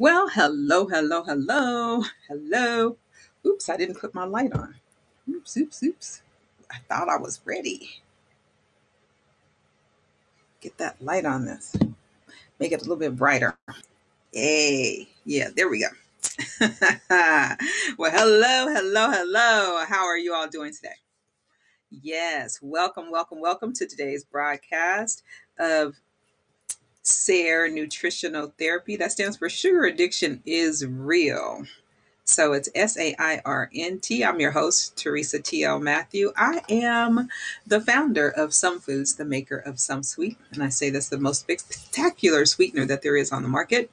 [0.00, 2.96] Well, hello, hello, hello, hello.
[3.46, 4.76] Oops, I didn't put my light on.
[5.28, 6.22] Oops, oops, oops.
[6.72, 8.00] I thought I was ready.
[10.62, 11.76] Get that light on this.
[12.58, 13.58] Make it a little bit brighter.
[14.32, 15.88] Hey, yeah, there we go.
[17.98, 19.84] well, hello, hello, hello.
[19.86, 20.96] How are you all doing today?
[21.90, 25.22] Yes, welcome, welcome, welcome to today's broadcast
[25.58, 25.96] of
[27.10, 28.96] SAIR Nutritional Therapy.
[28.96, 31.66] That stands for Sugar Addiction is Real.
[32.24, 34.24] So it's S A I R N T.
[34.24, 35.80] I'm your host, Teresa T.L.
[35.80, 36.32] Matthew.
[36.36, 37.28] I am
[37.66, 40.36] the founder of Some Foods, the maker of SumSweet.
[40.52, 43.90] And I say this the most spectacular sweetener that there is on the market.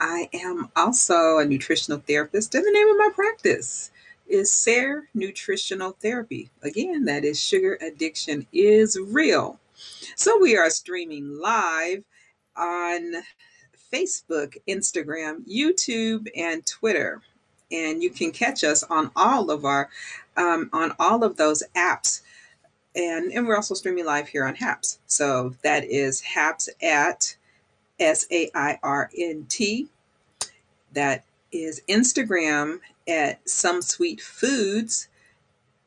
[0.00, 3.92] I am also a nutritional therapist, and the name of my practice
[4.26, 6.50] is SAIR Nutritional Therapy.
[6.62, 9.60] Again, that is Sugar Addiction is Real.
[10.16, 12.04] So we are streaming live
[12.56, 13.14] on
[13.92, 17.22] Facebook, Instagram, YouTube, and Twitter.
[17.72, 19.88] And you can catch us on all of our
[20.36, 22.22] um, on all of those apps.
[22.96, 24.98] And, and we're also streaming live here on HAPS.
[25.06, 27.36] So that is HAPS at
[28.00, 29.88] S A I R N T.
[30.92, 35.08] That is Instagram at SumSweet Foods,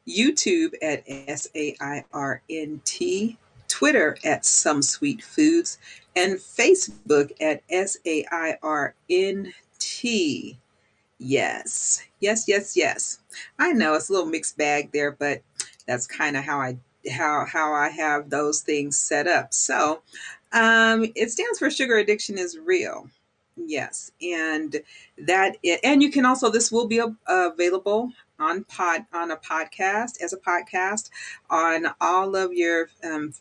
[0.07, 5.77] YouTube at S A I R N T, Twitter at SumSweet Foods,
[6.15, 10.57] and Facebook at S A I R N T.
[11.19, 13.19] Yes, yes, yes, yes.
[13.59, 15.41] I know it's a little mixed bag there, but
[15.87, 16.77] that's kind of how I
[17.11, 19.53] how how I have those things set up.
[19.53, 20.01] So
[20.51, 23.09] um, it stands for sugar addiction is real.
[23.55, 24.81] Yes, and
[25.19, 30.21] that it, and you can also this will be available on pod on a podcast
[30.21, 31.09] as a podcast
[31.49, 33.33] on all of your um,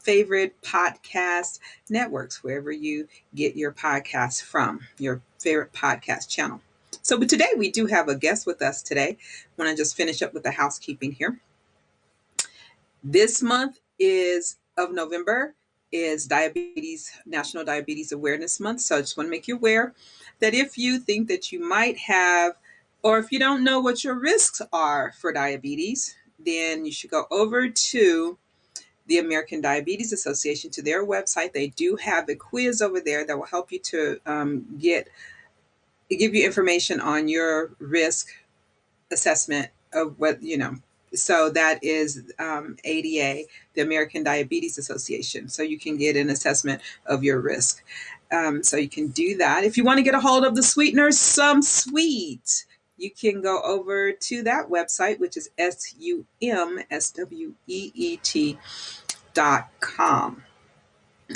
[0.00, 6.60] favorite podcast networks, wherever you get your podcasts from, your favorite podcast channel.
[7.02, 9.16] So, but today we do have a guest with us today.
[9.20, 11.40] I want to just finish up with the housekeeping here.
[13.02, 15.54] This month is of November
[15.92, 18.82] is diabetes National Diabetes Awareness Month.
[18.82, 19.94] So I just want to make you aware
[20.40, 22.54] that if you think that you might have
[23.02, 27.24] or if you don't know what your risks are for diabetes, then you should go
[27.30, 28.38] over to
[29.10, 31.52] the American Diabetes Association to their website.
[31.52, 35.08] They do have a quiz over there that will help you to um, get
[36.08, 38.28] give you information on your risk
[39.10, 40.76] assessment of what you know.
[41.12, 45.48] So that is um, ADA, the American Diabetes Association.
[45.48, 47.82] So you can get an assessment of your risk.
[48.30, 49.64] Um, so you can do that.
[49.64, 52.64] If you want to get a hold of the sweeteners, SumSweet
[53.00, 57.90] you can go over to that website, which is S U M S W E
[57.94, 58.58] E T
[59.80, 60.42] com.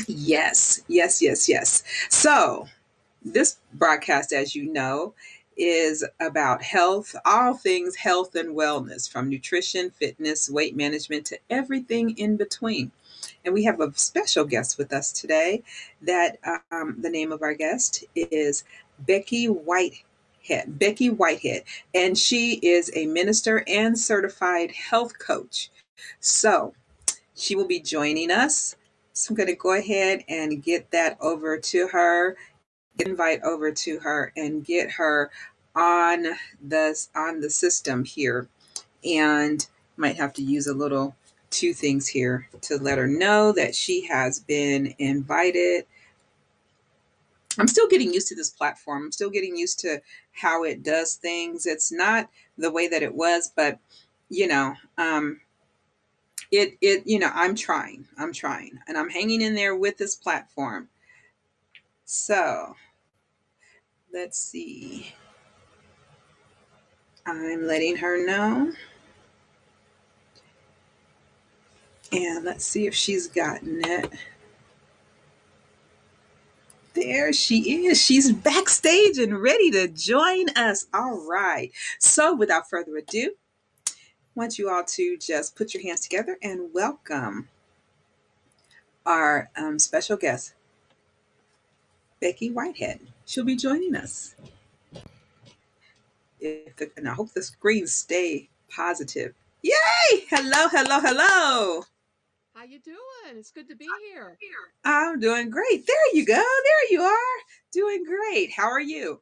[0.07, 1.83] Yes, yes, yes, yes.
[2.11, 2.67] So,
[3.25, 5.15] this broadcast, as you know,
[5.57, 12.17] is about health, all things health and wellness, from nutrition, fitness, weight management to everything
[12.19, 12.91] in between.
[13.45, 15.63] And we have a special guest with us today.
[16.03, 16.39] That
[16.73, 18.65] um, the name of our guest is
[19.01, 20.79] Becky Whitehead.
[20.79, 21.63] Becky Whitehead,
[21.95, 25.71] and she is a minister and certified health coach.
[26.21, 26.75] So
[27.37, 28.77] she will be joining us.
[29.13, 32.37] So I'm going to go ahead and get that over to her,
[33.05, 35.31] invite over to her, and get her
[35.75, 36.27] on
[36.67, 38.49] the on the system here.
[39.05, 41.15] And might have to use a little
[41.51, 45.85] two things here to let her know that she has been invited
[47.59, 49.05] I'm still getting used to this platform.
[49.05, 50.01] I'm still getting used to
[50.33, 51.67] how it does things.
[51.67, 52.29] It's not
[52.59, 53.79] the way that it was, but
[54.29, 55.41] you know, um,
[56.59, 58.07] it it you know, I'm trying.
[58.19, 60.89] I'm trying, and I'm hanging in there with this platform.
[62.05, 62.77] So,
[64.13, 65.15] let's see.
[67.27, 68.73] I'm letting her know.
[72.13, 74.13] And let's see if she's gotten it.
[76.95, 78.01] There she is.
[78.01, 80.87] She's backstage and ready to join us.
[80.95, 81.73] All right.
[81.99, 83.35] So, without further ado,
[84.35, 87.49] want you all to just put your hands together and welcome
[89.07, 90.55] our um, special guest,
[92.21, 93.01] Becky Whitehead.
[93.27, 94.35] She'll be joining us.
[96.41, 99.35] If the, and I hope the screens stay positive.
[99.63, 99.73] Yay!
[100.29, 101.85] Hello, hello, hello.
[102.55, 102.99] How you doing?
[103.37, 104.37] It's good to be here.
[104.85, 105.87] I'm doing great.
[105.87, 106.35] There you go.
[106.35, 107.41] There you are.
[107.73, 108.53] Doing great.
[108.53, 109.21] How are you?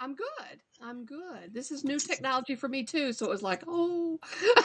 [0.00, 0.60] I'm good.
[0.82, 1.52] I'm good.
[1.52, 4.18] This is new technology for me too, so it was like, oh.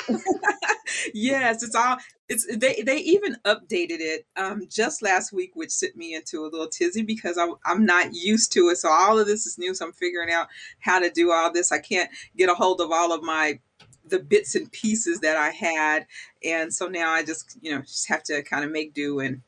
[1.13, 1.97] yes, it's all
[2.27, 6.49] it's they they even updated it um just last week, which sent me into a
[6.49, 8.77] little tizzy because I'm I'm not used to it.
[8.77, 9.73] So all of this is new.
[9.75, 10.47] So I'm figuring out
[10.79, 11.71] how to do all this.
[11.71, 13.59] I can't get a hold of all of my
[14.05, 16.07] the bits and pieces that I had,
[16.43, 19.41] and so now I just you know just have to kind of make do and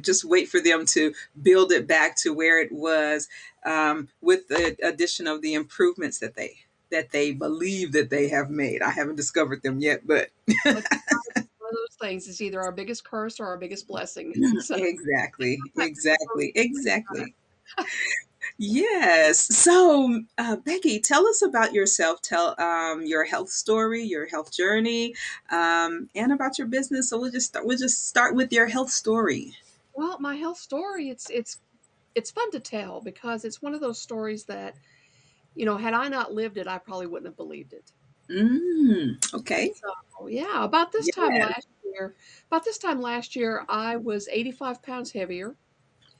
[0.00, 1.12] just wait for them to
[1.42, 3.28] build it back to where it was
[3.64, 6.58] um, with the addition of the improvements that they
[6.90, 8.82] that they believe that they have made.
[8.82, 10.28] I haven't discovered them yet, but
[10.64, 14.32] one of those things is either our biggest curse or our biggest blessing.
[14.60, 14.76] So.
[14.76, 17.34] Exactly, exactly, exactly.
[18.58, 19.38] Yes.
[19.56, 22.20] So, uh, Becky, tell us about yourself.
[22.22, 25.14] Tell um, your health story, your health journey,
[25.50, 27.08] um, and about your business.
[27.08, 29.54] So we'll just start, we'll just start with your health story.
[29.94, 31.58] Well, my health story, it's it's
[32.14, 34.74] it's fun to tell because it's one of those stories that,
[35.54, 37.92] you know, had I not lived it, I probably wouldn't have believed it.
[38.30, 39.72] Mm, okay.
[39.74, 42.14] So yeah, about this time last year,
[42.46, 45.56] about this time last year, I was 85 pounds heavier.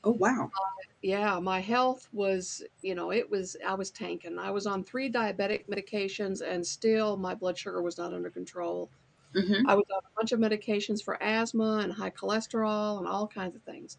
[0.03, 0.51] Oh wow.
[0.53, 4.37] Uh, yeah, my health was, you know, it was I was tanking.
[4.37, 8.89] I was on three diabetic medications and still my blood sugar was not under control.
[9.35, 9.67] Mm-hmm.
[9.67, 13.55] I was on a bunch of medications for asthma and high cholesterol and all kinds
[13.55, 13.97] of things.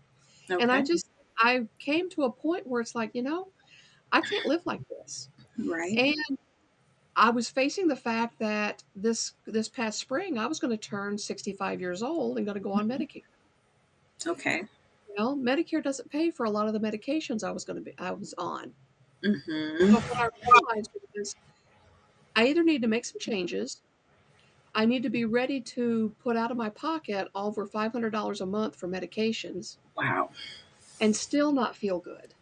[0.50, 0.62] Okay.
[0.62, 1.03] And I just,
[1.38, 3.48] I came to a point where it's like, you know,
[4.12, 5.28] I can't live like this.
[5.58, 5.96] Right.
[5.96, 6.38] And
[7.16, 11.16] I was facing the fact that this this past spring I was going to turn
[11.16, 13.02] 65 years old and going to go on mm-hmm.
[13.02, 13.22] Medicare.
[14.26, 14.62] Okay.
[15.16, 17.94] Well, Medicare doesn't pay for a lot of the medications I was going to be
[17.98, 18.72] I was on.
[19.24, 19.92] Mm-hmm.
[19.92, 21.36] So what I realized was
[22.36, 23.80] I either need to make some changes
[24.74, 28.76] I need to be ready to put out of my pocket over $500 a month
[28.76, 29.76] for medications.
[29.96, 30.30] Wow.
[31.00, 32.34] And still not feel good.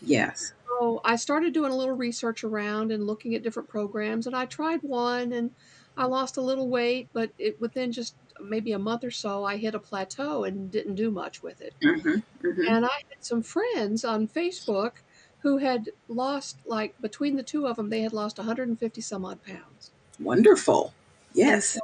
[0.00, 0.52] Yes.
[0.68, 4.46] So I started doing a little research around and looking at different programs, and I
[4.46, 5.50] tried one and
[5.96, 9.56] I lost a little weight, but it, within just maybe a month or so, I
[9.56, 11.74] hit a plateau and didn't do much with it.
[11.82, 12.68] Mm-hmm, mm-hmm.
[12.68, 14.92] And I had some friends on Facebook
[15.38, 19.42] who had lost, like, between the two of them, they had lost 150 some odd
[19.44, 19.90] pounds.
[20.18, 20.92] Wonderful.
[21.32, 21.68] Yes.
[21.70, 21.80] So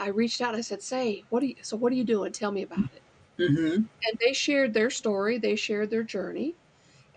[0.00, 0.50] I, reached out.
[0.50, 1.56] And I said, "Say, what are you?
[1.62, 2.32] So what are you doing?
[2.32, 3.02] Tell me about it."
[3.38, 3.74] Mm-hmm.
[3.74, 5.38] And they shared their story.
[5.38, 6.54] They shared their journey,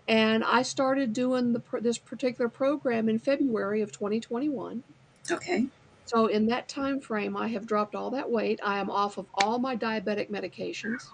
[0.08, 4.82] and I started doing the this particular program in February of 2021.
[5.30, 5.66] Okay.
[6.06, 8.60] So in that time frame, I have dropped all that weight.
[8.64, 11.06] I am off of all my diabetic medications.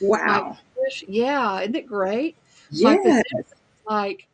[0.00, 0.58] Wow.
[1.08, 2.36] yeah, isn't it great?
[2.70, 3.22] Yeah.
[3.88, 4.28] Like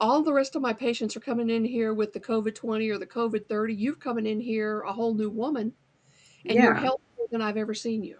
[0.00, 2.98] all the rest of my patients are coming in here with the COVID 20 or
[2.98, 3.74] the COVID 30.
[3.74, 5.72] You've coming in here a whole new woman,
[6.44, 6.64] and yeah.
[6.64, 8.18] you're healthier than I've ever seen you.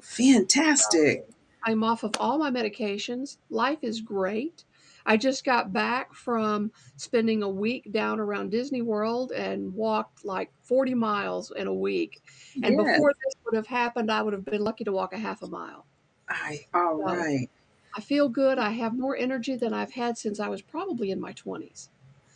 [0.00, 1.28] Fantastic.
[1.64, 3.38] I'm off of all my medications.
[3.50, 4.64] Life is great.
[5.06, 10.50] I just got back from spending a week down around Disney World and walked like
[10.62, 12.20] 40 miles in a week.
[12.62, 12.96] And yes.
[12.96, 15.46] before this would have happened, I would have been lucky to walk a half a
[15.46, 15.86] mile.
[16.28, 17.48] I, all so, right.
[17.96, 18.58] I feel good.
[18.58, 21.88] I have more energy than I've had since I was probably in my 20s.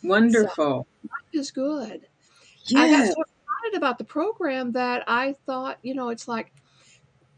[0.03, 0.55] Wonderful.
[0.55, 2.07] So, life is good.
[2.65, 2.79] Yeah.
[2.79, 6.51] I got so excited about the program that I thought, you know, it's like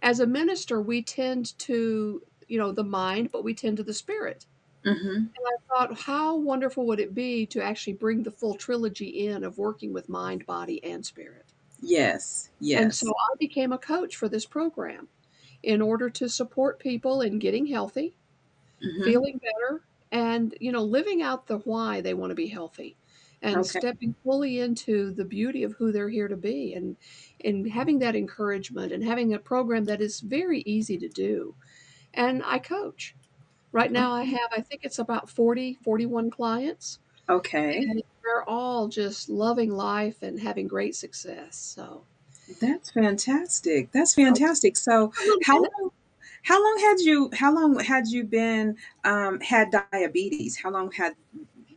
[0.01, 3.94] as a minister, we tend to, you know, the mind, but we tend to the
[3.94, 4.45] spirit.
[4.86, 5.07] Mm-hmm.
[5.07, 9.44] And I thought, how wonderful would it be to actually bring the full trilogy in
[9.44, 11.45] of working with mind, body, and spirit?
[11.81, 12.81] Yes, yes.
[12.81, 15.07] And so I became a coach for this program
[15.63, 18.15] in order to support people in getting healthy,
[18.84, 19.03] mm-hmm.
[19.03, 19.81] feeling better,
[20.12, 22.96] and you know, living out the why they want to be healthy
[23.42, 23.80] and okay.
[23.80, 26.96] stepping fully into the beauty of who they're here to be and
[27.44, 31.54] and having that encouragement and having a program that is very easy to do.
[32.13, 33.15] And I coach.
[33.72, 37.00] Right now I have I think it's about 40 41 clients.
[37.30, 37.77] Okay.
[37.77, 41.56] And they're all just loving life and having great success.
[41.56, 42.04] So
[42.62, 43.92] that's fantastic.
[43.92, 44.77] That's fantastic.
[44.77, 45.12] So
[45.44, 45.92] how long
[46.44, 50.58] how long had you how long had you been um, had diabetes?
[50.58, 51.15] How long had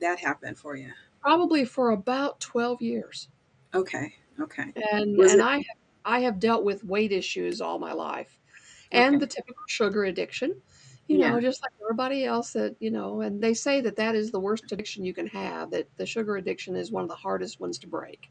[0.00, 0.92] that happened for you?
[1.20, 3.28] Probably for about 12 years.
[3.74, 4.14] Okay.
[4.40, 4.72] Okay.
[4.92, 8.38] And Was and it- I have, I have dealt with weight issues all my life.
[8.90, 9.20] And okay.
[9.20, 10.62] the typical sugar addiction
[11.08, 11.30] you yeah.
[11.30, 14.38] know, just like everybody else that, you know, and they say that that is the
[14.38, 17.78] worst addiction you can have, that the sugar addiction is one of the hardest ones
[17.78, 18.30] to break.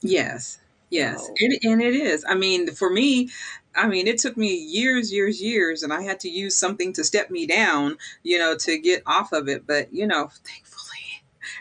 [0.00, 0.58] Yes.
[0.90, 2.24] Yes, it, and it is.
[2.28, 3.28] I mean, for me,
[3.74, 7.02] I mean, it took me years, years, years, and I had to use something to
[7.02, 9.66] step me down, you know, to get off of it.
[9.66, 10.73] But, you know, thankfully,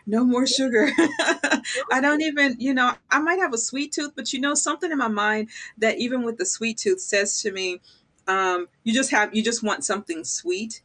[0.05, 0.89] no more sugar.
[1.91, 4.91] I don't even, you know, I might have a sweet tooth, but, you know, something
[4.91, 7.81] in my mind that even with the sweet tooth says to me,
[8.27, 10.81] um, you just have, you just want something sweet.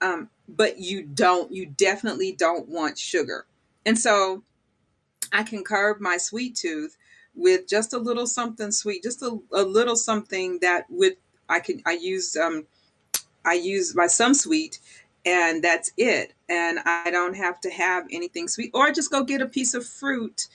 [0.00, 3.46] Um, but you don't, you definitely don't want sugar.
[3.84, 4.44] And so
[5.32, 6.96] I can curb my sweet tooth
[7.34, 11.14] with just a little something sweet, just a, a little something that with
[11.48, 12.66] I can I use um
[13.44, 14.78] I use my SumSweet
[15.24, 16.34] and that's it.
[16.48, 18.70] And I don't have to have anything sweet.
[18.74, 20.48] Or just go get a piece of fruit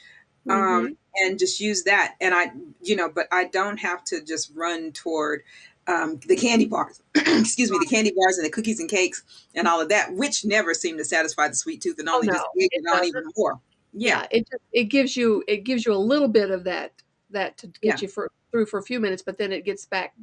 [0.49, 0.93] um, mm-hmm.
[1.15, 2.15] and just use that.
[2.21, 2.51] And I,
[2.81, 5.43] you know, but I don't have to just run toward
[5.87, 9.67] um, the candy bars, excuse me, the candy bars and the cookies and cakes and
[9.67, 12.31] all of that, which never seem to satisfy the sweet tooth and oh, only oh,
[12.31, 13.59] no, just make it, on even more.
[13.91, 14.19] Yeah.
[14.19, 16.93] yeah, it just, it gives you it gives you a little bit of that
[17.29, 17.95] that to get yeah.
[17.99, 20.13] you for through for a few minutes, but then it gets back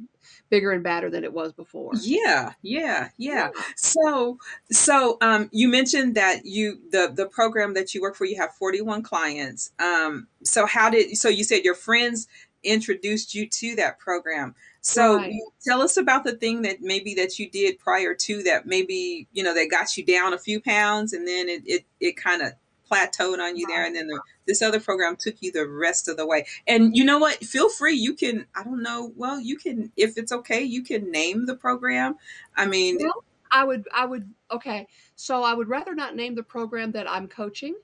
[0.49, 1.91] bigger and badder than it was before.
[2.01, 3.49] Yeah, yeah, yeah.
[3.75, 4.39] So,
[4.71, 8.55] so um, you mentioned that you the the program that you work for, you have
[8.55, 9.71] forty one clients.
[9.79, 12.27] Um, so how did so you said your friends
[12.63, 14.55] introduced you to that program?
[14.79, 15.35] So right.
[15.63, 19.43] tell us about the thing that maybe that you did prior to that, maybe you
[19.43, 22.53] know that got you down a few pounds, and then it it, it kind of
[22.91, 26.17] plateaued on you there and then the, this other program took you the rest of
[26.17, 26.45] the way.
[26.67, 27.43] And you know what?
[27.43, 31.11] Feel free you can i don't know well you can if it's okay you can
[31.11, 32.15] name the program.
[32.55, 34.87] I mean well, i would i would okay.
[35.15, 37.75] So i would rather not name the program that i'm coaching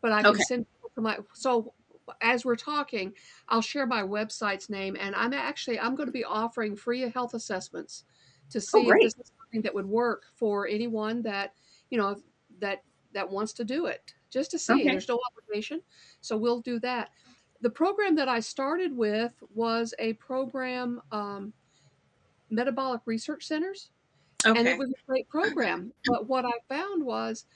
[0.00, 0.42] but i can okay.
[0.42, 1.72] send to my so
[2.20, 3.12] as we're talking
[3.48, 7.34] i'll share my website's name and i'm actually i'm going to be offering free health
[7.34, 8.04] assessments
[8.50, 11.54] to oh, see oh, if this is something that would work for anyone that
[11.90, 12.16] you know
[12.60, 14.74] that that wants to do it just to see.
[14.74, 14.84] Okay.
[14.84, 15.80] There's no obligation.
[16.20, 17.10] So we'll do that.
[17.62, 21.52] The program that I started with was a program, um,
[22.50, 23.90] Metabolic Research Centers.
[24.44, 24.58] Okay.
[24.58, 25.92] And it was a great program.
[26.04, 27.46] But what I found was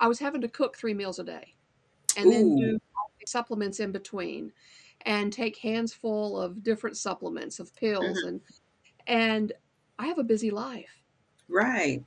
[0.00, 1.54] I was having to cook three meals a day
[2.16, 2.30] and Ooh.
[2.30, 2.80] then do
[3.24, 4.50] supplements in between
[5.02, 8.28] and take hands full of different supplements of pills mm-hmm.
[8.28, 8.40] and
[9.06, 9.52] and
[9.98, 11.02] I have a busy life.
[11.48, 12.02] Right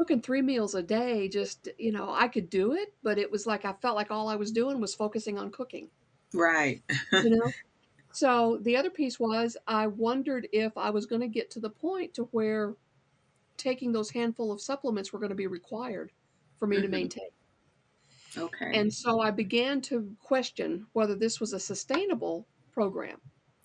[0.00, 3.46] cooking three meals a day just you know i could do it but it was
[3.46, 5.90] like i felt like all i was doing was focusing on cooking.
[6.32, 6.80] Right.
[7.12, 7.52] You know?
[8.10, 11.68] So the other piece was i wondered if i was going to get to the
[11.68, 12.76] point to where
[13.58, 16.12] taking those handful of supplements were going to be required
[16.58, 17.28] for me to maintain.
[18.38, 18.72] Okay.
[18.72, 23.18] And so i began to question whether this was a sustainable program.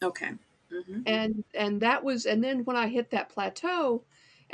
[0.04, 0.32] Okay.
[0.74, 1.02] Mm-hmm.
[1.06, 4.04] and and that was and then when i hit that plateau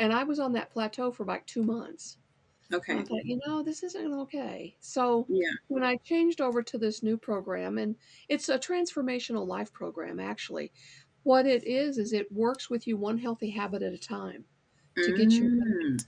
[0.02, 2.18] and I was on that plateau for like two months.
[2.74, 2.98] Okay.
[2.98, 4.76] I thought, you know, this isn't okay.
[4.80, 5.52] So yeah.
[5.68, 7.96] when I changed over to this new program, and
[8.28, 10.72] it's a transformational life program, actually,
[11.22, 14.44] what it is is it works with you one healthy habit at a time
[14.98, 16.06] to get you mm.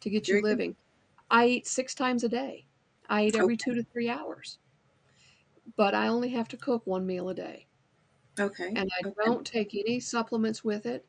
[0.00, 0.76] to get you living.
[1.28, 2.66] I eat six times a day.
[3.08, 3.64] I eat every okay.
[3.64, 4.58] two to three hours,
[5.76, 7.66] but I only have to cook one meal a day.
[8.38, 8.68] Okay.
[8.68, 9.14] And I okay.
[9.24, 11.04] don't take any supplements with it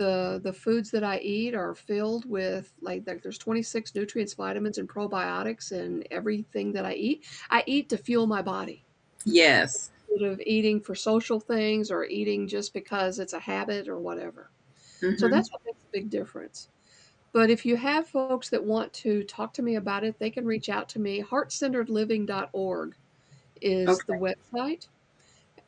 [0.00, 4.88] the the foods that I eat are filled with like there's 26 nutrients, vitamins, and
[4.88, 7.26] probiotics in everything that I eat.
[7.50, 8.82] I eat to fuel my body.
[9.26, 9.90] Yes.
[10.08, 14.50] Instead of eating for social things or eating just because it's a habit or whatever.
[15.02, 15.18] Mm-hmm.
[15.18, 16.70] So that's what makes a big difference.
[17.34, 20.46] But if you have folks that want to talk to me about it, they can
[20.46, 21.22] reach out to me.
[21.22, 22.96] Heartcenteredliving.org
[23.60, 24.00] is okay.
[24.06, 24.86] the website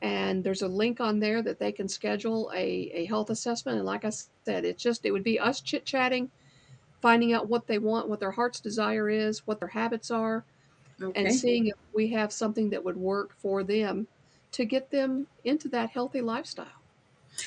[0.03, 3.87] and there's a link on there that they can schedule a, a health assessment and
[3.87, 4.11] like i
[4.45, 6.31] said it's just it would be us chit chatting
[7.01, 10.45] finding out what they want what their heart's desire is what their habits are
[11.01, 11.25] okay.
[11.25, 14.07] and seeing if we have something that would work for them
[14.51, 16.67] to get them into that healthy lifestyle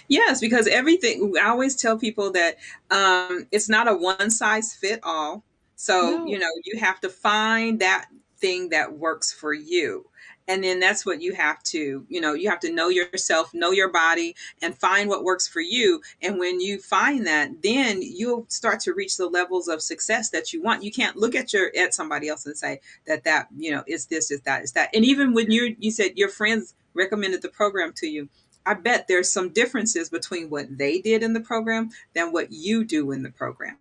[0.08, 2.56] yes because everything i always tell people that
[2.90, 5.44] um, it's not a one size fit all
[5.76, 6.26] so no.
[6.26, 8.08] you know you have to find that
[8.38, 10.06] thing that works for you
[10.48, 13.72] and then that's what you have to you know you have to know yourself know
[13.72, 16.02] your body and find what works for you.
[16.22, 20.54] And when you find that then you'll start to reach the levels of success that
[20.54, 20.84] you want.
[20.84, 24.08] You can't look at your at somebody else and say that that you know is
[24.08, 24.90] this is that is that.
[24.94, 28.30] And even when you you said your friends recommended the program to you
[28.66, 32.86] i bet there's some differences between what they did in the program than what you
[32.86, 33.78] do in the program.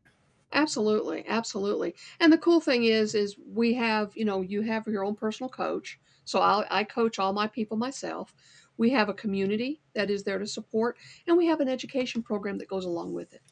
[0.52, 1.94] Absolutely absolutely.
[2.20, 5.48] And the cool thing is is we have you know you have your own personal
[5.48, 8.34] coach so I'll, I coach all my people myself.
[8.76, 12.58] We have a community that is there to support, and we have an education program
[12.58, 13.42] that goes along with it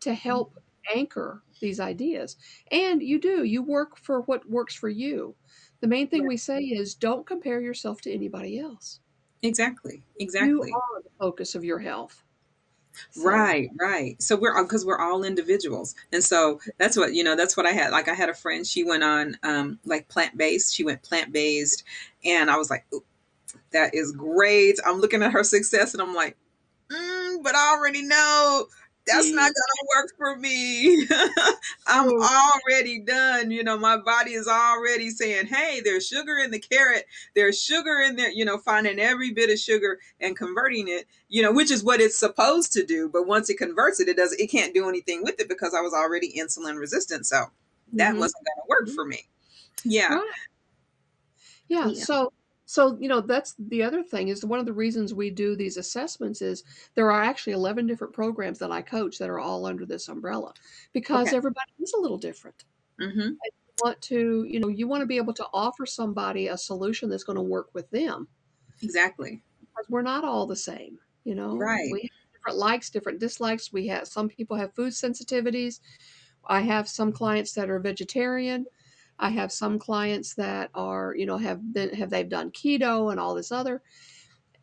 [0.00, 0.58] to help
[0.92, 2.36] anchor these ideas.
[2.70, 5.36] And you do, you work for what works for you.
[5.80, 9.00] The main thing we say is don't compare yourself to anybody else.
[9.42, 10.02] Exactly.
[10.18, 10.50] Exactly.
[10.50, 12.22] You are the focus of your health.
[13.10, 13.24] So.
[13.24, 14.20] Right, right.
[14.22, 17.36] So we're because we're all individuals, and so that's what you know.
[17.36, 17.90] That's what I had.
[17.90, 18.66] Like I had a friend.
[18.66, 20.74] She went on um, like plant based.
[20.74, 21.84] She went plant based,
[22.24, 22.86] and I was like,
[23.72, 24.78] that is great.
[24.86, 26.36] I'm looking at her success, and I'm like,
[26.88, 28.66] mm, but I already know
[29.06, 31.06] that's not gonna work for me.
[31.86, 33.50] I'm already done.
[33.50, 38.00] You know, my body is already saying, hey, there's sugar in the carrot, there's sugar
[38.00, 41.70] in there, you know, finding every bit of sugar and converting it, you know, which
[41.70, 43.08] is what it's supposed to do.
[43.08, 45.80] But once it converts it, it does it can't do anything with it because I
[45.80, 47.26] was already insulin resistant.
[47.26, 47.46] So
[47.94, 48.20] that mm-hmm.
[48.20, 48.94] wasn't gonna work mm-hmm.
[48.94, 49.26] for me.
[49.84, 50.14] Yeah.
[50.14, 50.30] Right.
[51.68, 51.88] Yeah.
[51.88, 52.04] yeah.
[52.04, 52.32] So
[52.72, 55.76] so, you know, that's the other thing is one of the reasons we do these
[55.76, 56.64] assessments is
[56.94, 60.54] there are actually 11 different programs that I coach that are all under this umbrella
[60.94, 61.36] because okay.
[61.36, 62.64] everybody is a little different.
[62.98, 63.32] Mm-hmm.
[63.82, 67.24] want to, you know, you want to be able to offer somebody a solution that's
[67.24, 68.26] going to work with them.
[68.80, 69.42] Exactly.
[69.60, 71.58] Because we're not all the same, you know.
[71.58, 71.92] Right.
[71.92, 73.70] We have different likes, different dislikes.
[73.70, 75.80] We have some people have food sensitivities.
[76.46, 78.64] I have some clients that are vegetarian.
[79.22, 83.20] I have some clients that are, you know, have been have they've done keto and
[83.20, 83.80] all this other.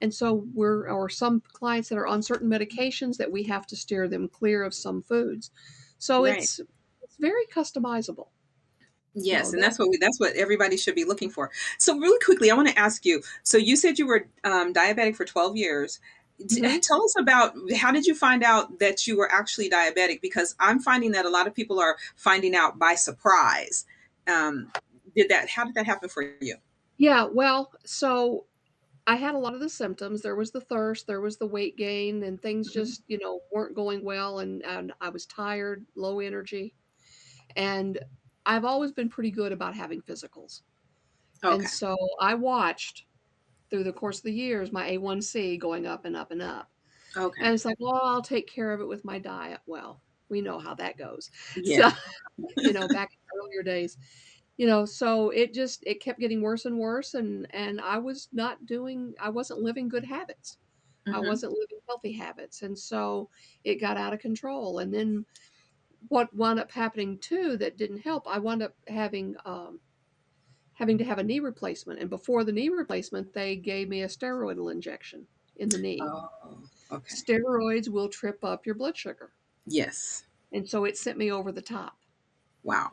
[0.01, 3.77] And so we're or some clients that are on certain medications that we have to
[3.77, 5.49] steer them clear of some foods.
[5.97, 6.37] So right.
[6.37, 6.59] it's
[7.01, 8.27] it's very customizable.
[9.13, 11.51] Yes, so and that's what we that's what everybody should be looking for.
[11.77, 13.23] So really quickly, I want to ask you.
[13.43, 16.01] So you said you were um, diabetic for twelve years.
[16.41, 16.79] Mm-hmm.
[16.79, 20.21] Tell us about how did you find out that you were actually diabetic?
[20.21, 23.85] Because I'm finding that a lot of people are finding out by surprise
[24.27, 24.71] um,
[25.15, 26.55] did that how did that happen for you?
[26.97, 28.45] Yeah well so
[29.07, 30.21] i had a lot of the symptoms.
[30.21, 32.79] There was the thirst there was the weight gain and things mm-hmm.
[32.79, 36.75] just you know weren't going well and, and i was tired low energy.
[37.55, 37.99] And
[38.45, 40.61] i've always been pretty good about having physicals.
[41.43, 41.55] Okay.
[41.55, 43.05] and so i watched
[43.69, 46.69] through the course of the years my a1c going up and up and up.
[47.15, 47.41] Okay.
[47.43, 49.59] And it's like well i'll take care of it with my diet.
[49.65, 51.91] Well we know how that goes yeah.
[51.91, 51.97] so
[52.57, 53.97] you know back in earlier days
[54.59, 58.27] you know so it just it kept getting worse and worse and and i was
[58.33, 60.57] not doing i wasn't living good habits
[61.07, 61.15] mm-hmm.
[61.15, 63.29] i wasn't living healthy habits and so
[63.63, 65.25] it got out of control and then
[66.09, 69.79] what wound up happening too that didn't help i wound up having um
[70.73, 74.07] having to have a knee replacement and before the knee replacement they gave me a
[74.07, 76.29] steroidal injection in the knee oh,
[76.91, 77.15] okay.
[77.15, 79.31] steroids will trip up your blood sugar
[79.65, 81.97] yes and so it sent me over the top
[82.63, 82.91] wow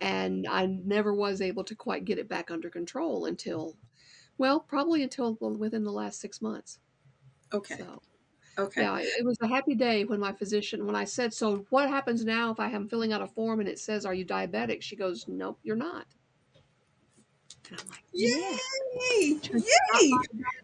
[0.00, 3.76] and I never was able to quite get it back under control until,
[4.38, 6.80] well, probably until within the last six months.
[7.52, 7.76] Okay.
[7.76, 8.02] So,
[8.58, 8.82] okay.
[8.82, 12.24] Yeah, it was a happy day when my physician, when I said, "So what happens
[12.24, 14.96] now if I am filling out a form and it says, "Are you diabetic?" She
[14.96, 16.06] goes, "Nope, you're not."
[17.70, 18.58] And I'm like, "Yay!
[19.52, 20.18] Yay!"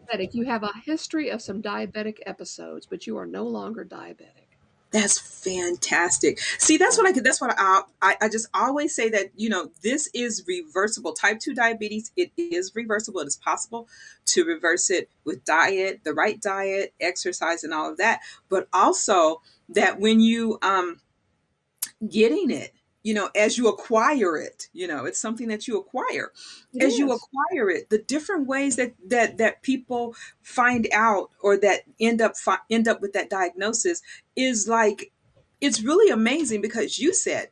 [0.09, 0.33] Diabetic.
[0.33, 4.44] You have a history of some diabetic episodes, but you are no longer diabetic.
[4.91, 6.39] That's fantastic.
[6.59, 7.23] See, that's what I could.
[7.25, 11.13] That's what I, I I just always say that you know this is reversible.
[11.13, 13.21] Type two diabetes, it is reversible.
[13.21, 13.87] It is possible
[14.27, 18.21] to reverse it with diet, the right diet, exercise, and all of that.
[18.49, 21.01] But also that when you um
[22.09, 22.74] getting it
[23.05, 26.31] you know as you acquire it you know it's something that you acquire.
[26.73, 26.99] It as is.
[26.99, 32.19] you acquire it the different ways that that that people find out or that end
[32.19, 34.01] up fi- end up with that diagnosis
[34.35, 35.11] is like
[35.61, 37.49] it's really amazing because you said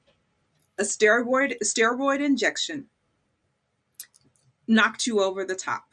[0.79, 2.87] a steroid steroid injection
[4.67, 5.85] knocked you over the top.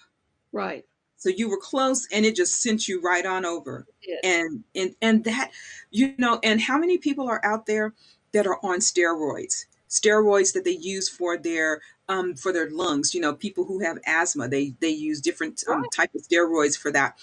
[0.52, 0.86] Right.
[1.16, 3.86] So you were close and it just sent you right on over.
[4.24, 5.50] And and and that
[5.90, 7.92] you know and how many people are out there
[8.32, 13.20] that are on steroids steroids that they use for their um, for their lungs you
[13.20, 17.18] know people who have asthma they they use different um, type of steroids for that.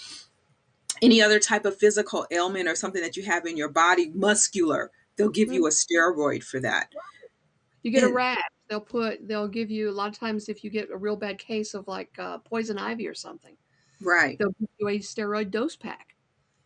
[1.02, 4.91] Any other type of physical ailment or something that you have in your body muscular
[5.15, 6.20] they'll give you a mm-hmm.
[6.20, 6.91] steroid for that.
[7.84, 8.39] You get and, a rash
[8.70, 11.38] they'll put they'll give you a lot of times if you get a real bad
[11.38, 13.56] case of like uh, poison ivy or something
[14.02, 14.38] right.
[14.38, 16.15] they'll give you a steroid dose pack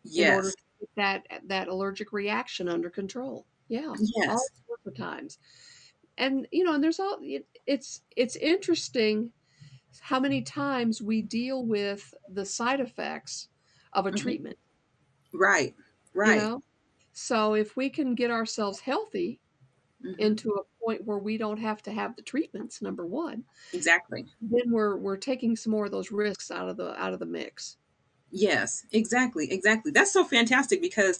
[0.03, 3.93] yes in order to get that that allergic reaction under control yeah.
[4.17, 4.29] Yes.
[4.29, 5.39] All sorts of times.
[6.17, 9.31] And you know, and there's all it, it's it's interesting
[10.01, 13.47] how many times we deal with the side effects
[13.93, 14.21] of a mm-hmm.
[14.21, 14.57] treatment.
[15.33, 15.73] Right.
[16.13, 16.35] Right.
[16.35, 16.61] You know?
[17.13, 19.39] So if we can get ourselves healthy
[20.05, 20.19] mm-hmm.
[20.19, 23.45] into a point where we don't have to have the treatments, number one.
[23.73, 24.25] Exactly.
[24.41, 27.25] Then we're we're taking some more of those risks out of the out of the
[27.25, 27.77] mix.
[28.33, 29.91] Yes, exactly, exactly.
[29.91, 31.19] That's so fantastic because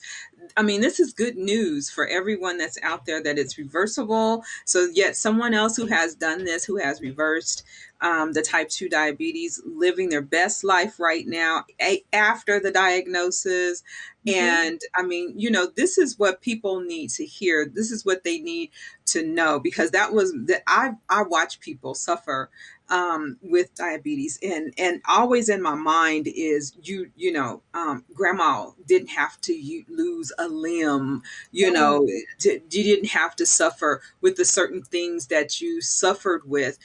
[0.57, 4.43] I mean, this is good news for everyone that's out there that it's reversible.
[4.65, 7.63] So, yet someone else who has done this, who has reversed
[8.01, 13.83] um, the type 2 diabetes, living their best life right now a- after the diagnosis.
[14.25, 14.39] Mm-hmm.
[14.39, 17.65] And I mean, you know, this is what people need to hear.
[17.65, 18.71] This is what they need
[19.07, 22.49] to know because that was that I I watch people suffer
[22.91, 28.69] um, with diabetes, and and always in my mind is you you know um, grandma
[28.85, 32.05] didn't have to lose a limb, you know,
[32.39, 36.77] to, you didn't have to suffer with the certain things that you suffered with.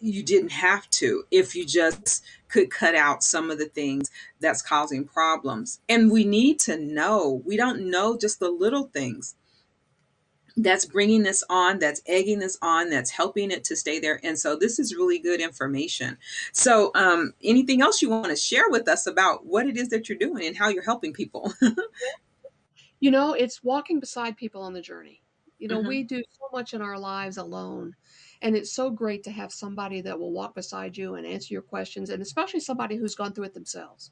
[0.00, 4.62] You didn't have to if you just could cut out some of the things that's
[4.62, 5.80] causing problems.
[5.88, 7.42] And we need to know.
[7.44, 9.34] We don't know just the little things
[10.56, 14.20] that's bringing this on, that's egging this on, that's helping it to stay there.
[14.22, 16.16] And so this is really good information.
[16.52, 20.08] So, um, anything else you want to share with us about what it is that
[20.08, 21.52] you're doing and how you're helping people?
[23.00, 25.22] you know, it's walking beside people on the journey.
[25.58, 25.88] You know, mm-hmm.
[25.88, 27.94] we do so much in our lives alone.
[28.42, 31.62] And it's so great to have somebody that will walk beside you and answer your
[31.62, 34.10] questions, and especially somebody who's gone through it themselves.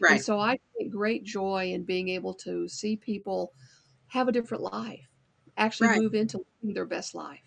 [0.00, 0.12] Right.
[0.12, 3.52] And so I take great joy in being able to see people
[4.08, 5.08] have a different life
[5.56, 6.00] actually right.
[6.00, 7.40] move into living their best life.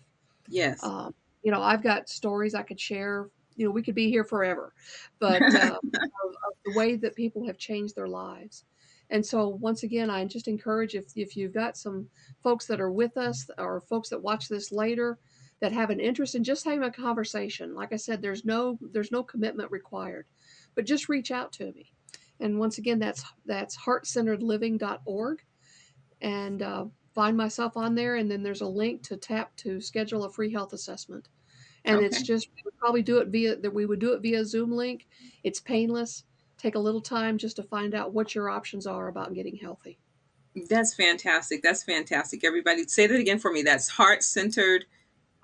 [0.48, 0.82] Yes.
[0.82, 3.28] Um, you know, I've got stories I could share.
[3.56, 4.72] You know, we could be here forever,
[5.18, 8.64] but um, of, of the way that people have changed their lives.
[9.10, 12.08] And so, once again, I just encourage if if you've got some
[12.42, 15.18] folks that are with us or folks that watch this later
[15.60, 17.74] that have an interest in just having a conversation.
[17.74, 20.26] Like I said, there's no there's no commitment required,
[20.74, 21.92] but just reach out to me.
[22.40, 25.42] And once again, that's that's heartcenteredliving.org,
[26.22, 30.24] and uh, find myself on there, and then there's a link to tap to schedule
[30.24, 31.28] a free health assessment.
[31.84, 32.06] And okay.
[32.06, 34.72] it's just we would probably do it via that we would do it via Zoom
[34.72, 35.06] link.
[35.44, 36.24] It's painless.
[36.58, 39.98] Take a little time just to find out what your options are about getting healthy.
[40.68, 41.62] That's fantastic.
[41.62, 42.44] That's fantastic.
[42.44, 43.62] Everybody, say that again for me.
[43.62, 44.84] That's heart centered.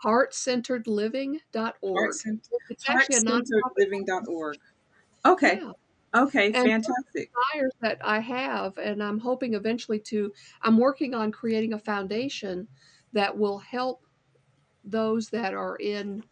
[0.05, 1.75] Heartcenteredliving.org.
[1.83, 4.59] Heart-centered, heartcenteredliving.org.
[5.25, 5.61] Okay.
[5.63, 5.73] Yeah.
[6.17, 7.31] Okay, and fantastic.
[7.53, 10.33] Desires that I have, and I'm hoping eventually to.
[10.63, 12.69] I'm working on creating a foundation
[13.13, 14.03] that will help
[14.85, 16.23] those that are in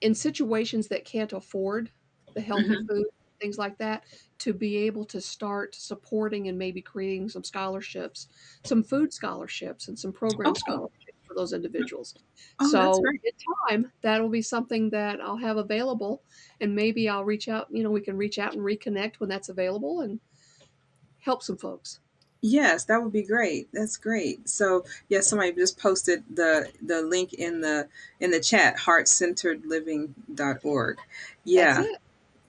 [0.00, 1.90] in situations that can't afford
[2.34, 2.86] the healthy mm-hmm.
[2.86, 3.06] food,
[3.40, 4.04] things like that,
[4.38, 8.28] to be able to start supporting and maybe creating some scholarships,
[8.64, 10.54] some food scholarships, and some program oh.
[10.54, 12.16] scholarships for those individuals.
[12.58, 13.14] Oh, so in
[13.68, 16.24] time, that'll be something that I'll have available,
[16.60, 17.68] and maybe I'll reach out.
[17.70, 20.18] You know, we can reach out and reconnect when that's available and
[21.20, 22.00] help some folks.
[22.42, 23.68] Yes, that would be great.
[23.72, 24.48] That's great.
[24.48, 27.86] So, yes, yeah, somebody just posted the the link in the
[28.18, 30.98] in the chat heartcenteredliving.org.
[31.44, 31.84] Yeah.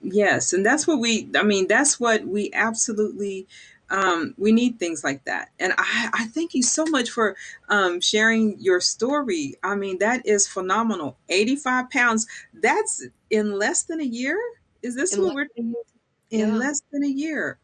[0.04, 3.46] Yes, and that's what we I mean, that's what we absolutely
[3.92, 5.50] um, we need things like that.
[5.60, 7.36] And I, I thank you so much for
[7.68, 9.54] um, sharing your story.
[9.62, 11.18] I mean, that is phenomenal.
[11.28, 12.26] 85 pounds.
[12.54, 14.40] That's in less than a year.
[14.82, 15.74] Is this in what we're in
[16.30, 16.46] yeah.
[16.46, 17.58] less than a year?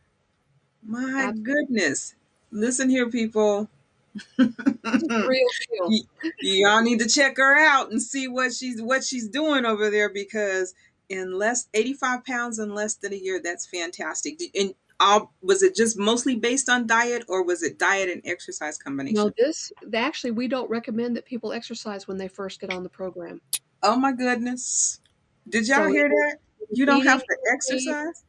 [0.87, 1.43] My Absolutely.
[1.43, 2.15] goodness.
[2.53, 3.71] Listen here, people.
[4.39, 6.01] y-
[6.41, 10.09] y'all need to check her out and see what she's what she's doing over there
[10.09, 10.75] because
[11.09, 15.75] in less 85 pounds in less than a year that's fantastic and all was it
[15.75, 19.17] just mostly based on diet or was it diet and exercise combination?
[19.17, 22.89] No, this actually we don't recommend that people exercise when they first get on the
[22.89, 23.41] program.
[23.83, 25.01] Oh my goodness.
[25.49, 26.39] Did y'all so hear that?
[26.71, 28.25] You don't have to exercise?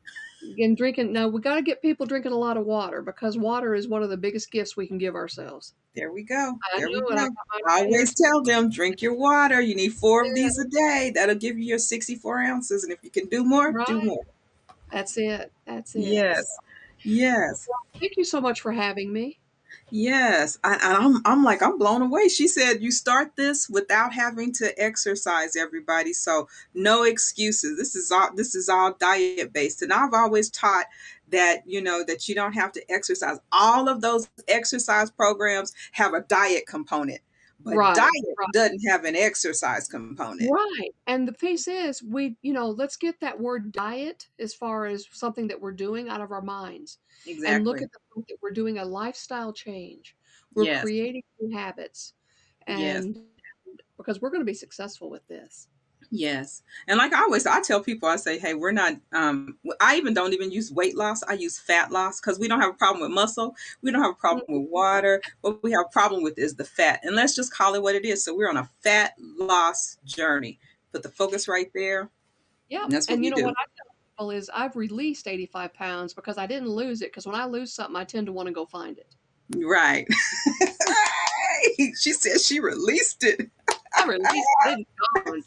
[0.58, 3.88] And drinking no, we gotta get people drinking a lot of water because water is
[3.88, 5.74] one of the biggest gifts we can give ourselves.
[5.96, 6.54] There we go.
[6.78, 7.30] There we go.
[7.68, 9.60] I always tell them drink your water.
[9.60, 10.30] You need four yeah.
[10.30, 11.12] of these a day.
[11.14, 12.84] That'll give you your 64 ounces.
[12.84, 13.88] And if you can do more, right.
[13.88, 14.24] do more.
[14.92, 15.52] That's it.
[15.66, 16.02] That's it.
[16.02, 16.58] Yes.
[17.04, 17.68] Yes.
[17.70, 19.40] Well, thank you so much for having me.
[19.92, 21.22] Yes, I, I'm.
[21.26, 22.28] I'm like I'm blown away.
[22.28, 25.56] She said you start this without having to exercise.
[25.56, 27.78] Everybody, so no excuses.
[27.78, 28.30] This is all.
[28.36, 30.86] This is all diet based, and I've always taught
[31.30, 33.38] that you know that you don't have to exercise.
[33.52, 37.22] All of those exercise programs have a diet component.
[37.62, 38.48] But right, diet right.
[38.54, 40.50] doesn't have an exercise component.
[40.50, 40.92] Right.
[41.08, 45.06] And the piece is we, you know, let's get that word diet as far as
[45.12, 47.00] something that we're doing out of our minds.
[47.26, 47.56] Exactly.
[47.56, 50.16] And look at the fact that we're doing a lifestyle change.
[50.54, 50.84] We're yes.
[50.84, 52.14] creating new habits.
[52.66, 53.24] And yes.
[53.98, 55.68] because we're going to be successful with this.
[56.12, 56.64] Yes.
[56.88, 60.14] And like I always I tell people I say, "Hey, we're not um I even
[60.14, 61.22] don't even use weight loss.
[61.24, 63.56] I use fat loss cuz we don't have a problem with muscle.
[63.82, 64.74] We don't have a problem with mm-hmm.
[64.74, 65.22] water.
[65.42, 67.02] What we have a problem with is the fat.
[67.04, 68.24] And let's just call it what it is.
[68.24, 70.60] So we're on a fat loss journey.
[70.92, 72.10] Put the focus right there.
[72.70, 72.86] Yeah.
[72.86, 73.46] And, and you know do.
[73.46, 77.28] what I tell people is I've released 85 pounds because I didn't lose it because
[77.28, 79.16] when I lose something I tend to want to go find it.
[79.56, 80.08] Right.
[81.78, 83.50] she said she released it.
[83.98, 84.88] I released it.